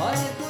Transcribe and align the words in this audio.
Olha 0.00 0.47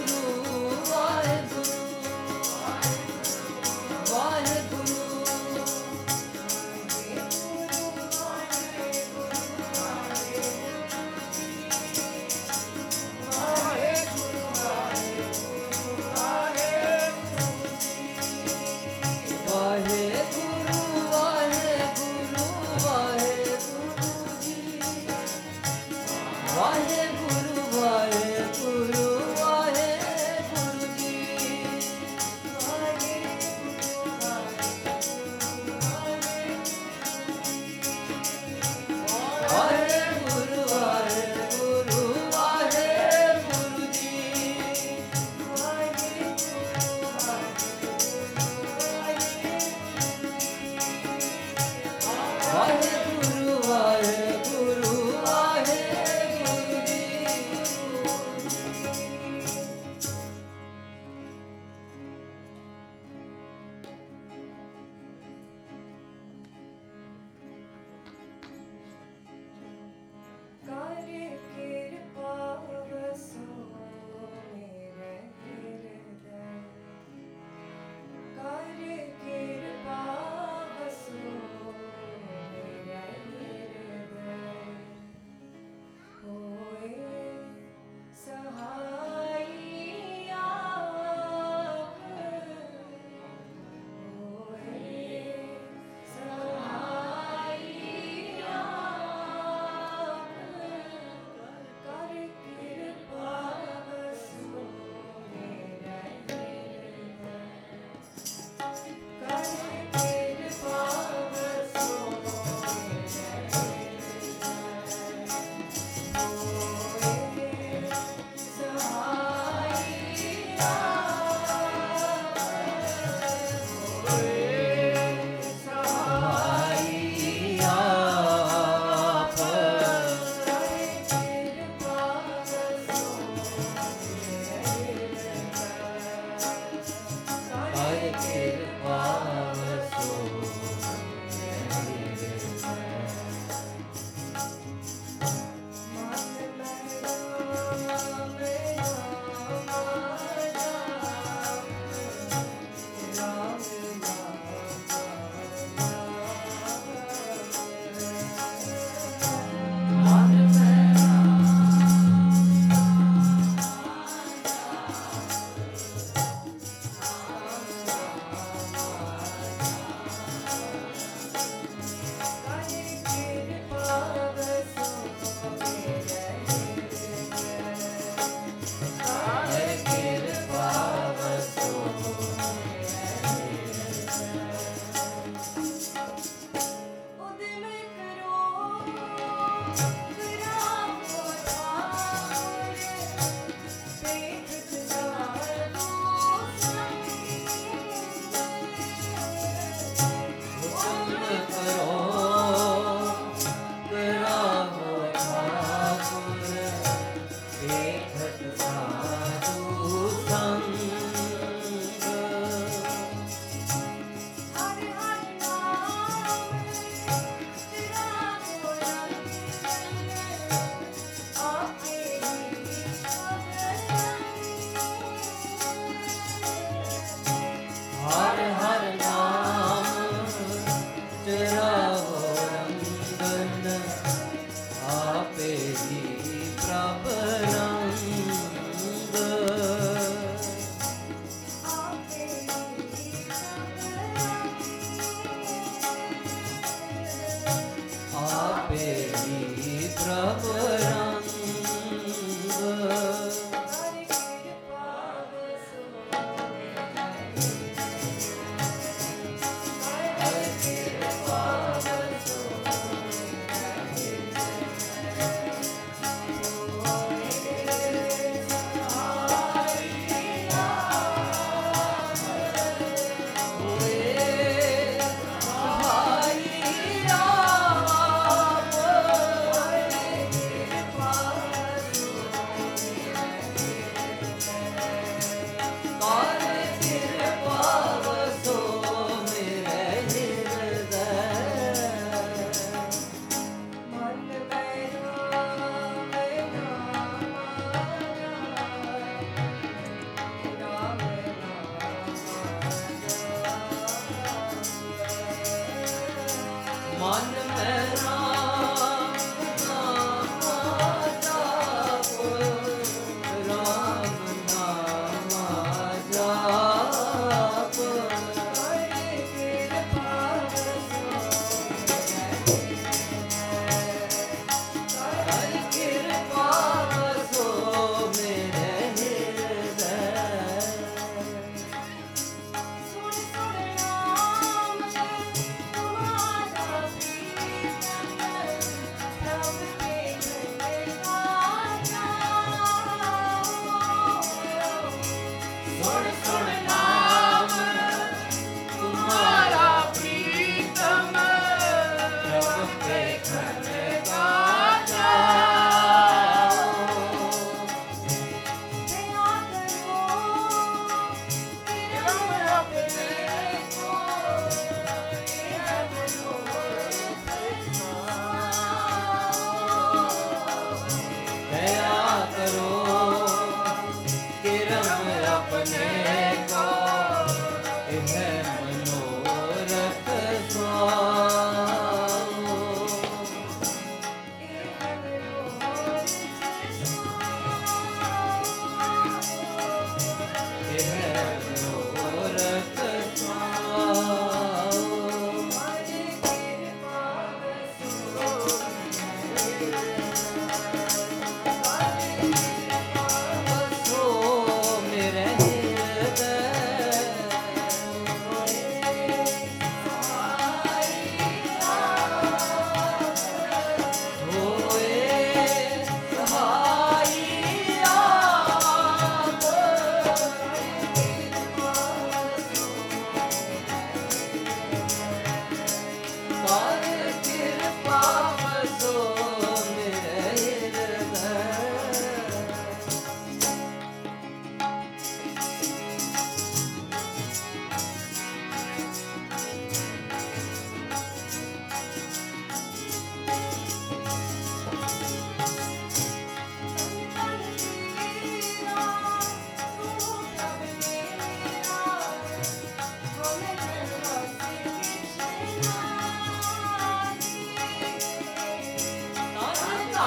திருப்பாவசோ 138.22 140.06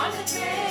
on 0.03 0.11
the 0.17 0.23
day. 0.23 0.70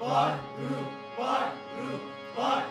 Vai, 0.00 0.40
Guru, 0.56 0.86
vai, 1.18 1.52
Guru, 1.74 1.90
vai, 2.24 2.64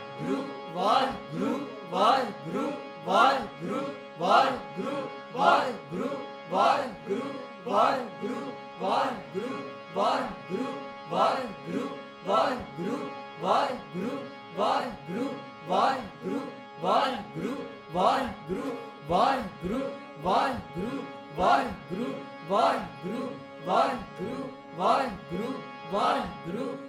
Guru, 26.46 26.89